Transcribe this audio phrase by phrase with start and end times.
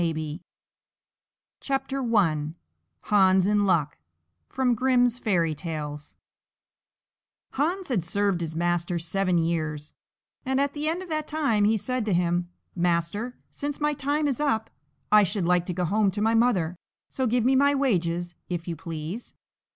[0.03, 0.41] MABIE
[1.61, 2.19] FOLK TALES EVERY CHILD SHOULD KNOW
[3.03, 3.97] I HANS IN LUCK
[7.51, 9.93] Hans had served his Master seven years,
[10.43, 14.27] and at the end of that time he said to him: "Master, since my time
[14.27, 14.71] is up,
[15.11, 16.75] I should like to go home to my mother;
[17.07, 19.35] so give me my wages, if you please."